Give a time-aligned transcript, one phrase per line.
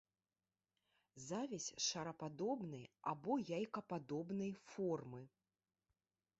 [1.27, 5.25] Завязь шарападобнай або яйкападобнай формы.